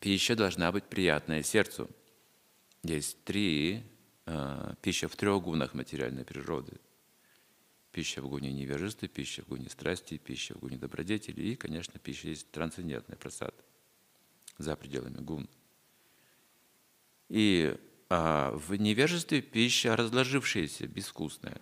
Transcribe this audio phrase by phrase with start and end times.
[0.00, 1.90] Пища должна быть приятная сердцу.
[2.84, 3.82] Есть три
[4.26, 6.78] э, пища в трех гунах материальной природы.
[7.90, 12.28] Пища в гуне невежества, пища в гуне страсти, пища в гуне добродетели и, конечно, пища
[12.28, 13.54] есть трансцендентный просад
[14.56, 15.48] за пределами гун.
[17.28, 17.76] И
[18.08, 21.60] а, в невежестве пища разложившаяся, безвкусная.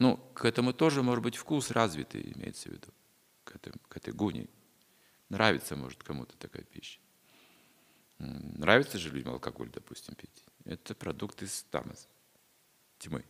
[0.00, 2.88] Ну, к этому тоже может быть вкус развитый, имеется в виду,
[3.44, 4.48] к, этой, к этой гуне.
[5.34, 7.00] Нравится, может, кому-то такая пища.
[8.18, 10.44] Нравится же людям алкоголь, допустим, пить.
[10.64, 12.06] Это продукт из тамаса,
[12.98, 13.24] тьмы.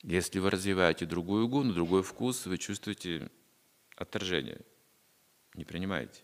[0.00, 3.30] Если вы развиваете другую гуну, другой вкус, вы чувствуете
[3.96, 4.62] отторжение,
[5.52, 6.22] не принимаете.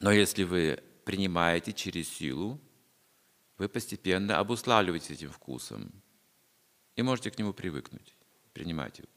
[0.00, 2.60] Но если вы принимаете через силу,
[3.56, 6.02] вы постепенно обуславливаете этим вкусом
[6.94, 8.14] и можете к нему привыкнуть,
[8.52, 9.08] принимать его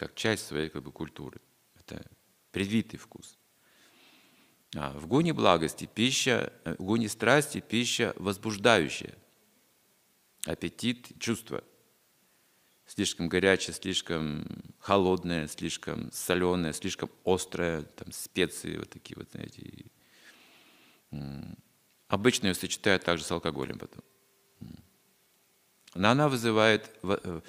[0.00, 1.42] как часть своей как бы, культуры.
[1.78, 2.02] Это
[2.52, 3.38] привитый вкус.
[4.74, 9.14] А в гуне благости пища, э, в гуне страсти пища возбуждающая.
[10.46, 11.62] Аппетит, чувство.
[12.86, 14.46] Слишком горячее, слишком
[14.78, 19.84] холодное, слишком соленое, слишком острое, там специи вот такие вот, знаете.
[22.08, 24.02] Обычно ее сочетают также с алкоголем потом.
[25.94, 27.42] Но она вызывает, э,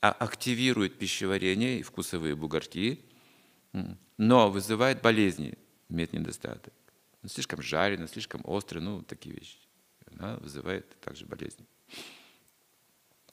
[0.00, 3.04] а, активирует пищеварение и вкусовые бугорки,
[4.16, 5.54] но вызывает болезни,
[5.88, 6.72] имеет недостаток.
[7.26, 9.58] Слишком жарено, слишком остро, ну, такие вещи.
[10.12, 11.66] Она вызывает также болезни.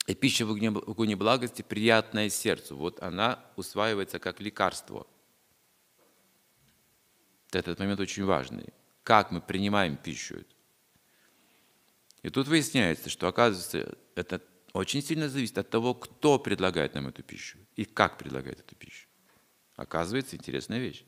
[0.07, 2.77] И пища в огне благости приятная сердцу.
[2.77, 5.07] Вот она усваивается как лекарство.
[7.51, 8.67] Этот момент очень важный.
[9.03, 10.43] Как мы принимаем пищу.
[12.21, 14.41] И тут выясняется, что, оказывается, это
[14.79, 19.07] очень сильно зависит от того, кто предлагает нам эту пищу и как предлагает эту пищу.
[19.77, 21.05] Оказывается, интересная вещь.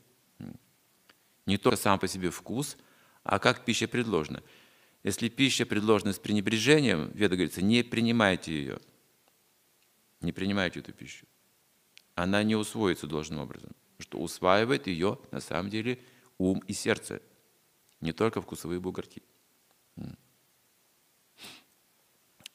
[1.45, 2.77] Не только сам по себе вкус,
[3.23, 4.41] а как пища предложена.
[5.03, 8.79] Если пища предложена с пренебрежением, Веда говорится, не принимайте ее.
[10.21, 11.25] Не принимайте эту пищу.
[12.15, 13.71] Она не усвоится должным образом.
[13.99, 15.99] Что усваивает ее на самом деле
[16.37, 17.21] ум и сердце,
[17.99, 19.23] не только вкусовые бугорки.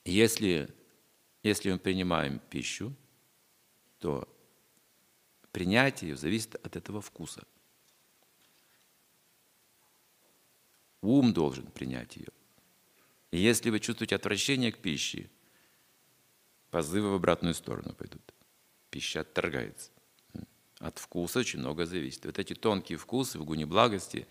[0.06, 0.74] Если
[1.42, 2.94] если мы принимаем пищу,
[3.98, 4.28] то
[5.50, 7.44] принятие ее зависит от этого вкуса.
[11.00, 12.28] Ум должен принять ее.
[13.32, 15.28] И если вы чувствуете отвращение к пище,
[16.70, 18.22] позывы в обратную сторону пойдут.
[18.91, 19.91] Пища отторгается.
[20.78, 22.25] От вкуса очень много зависит.
[22.25, 24.26] Вот эти тонкие вкусы в гуне благости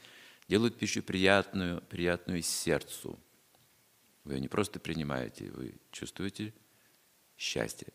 [0.48, 3.20] делают пищу приятную, приятную сердцу.
[4.24, 6.54] Вы ее не просто принимаете, вы чувствуете
[7.42, 7.88] счастье,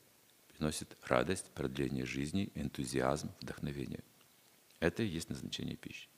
[0.48, 4.02] приносит радость, продление жизни, энтузиазм, вдохновение.
[4.80, 6.08] Это и есть назначение пищи.